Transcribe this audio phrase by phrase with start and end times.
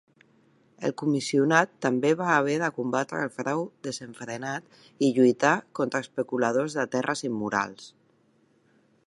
[0.87, 6.89] El comissionat també va haver de combatre el frau desenfrenat i lluitar contra especuladors de
[6.97, 7.93] terres immorals.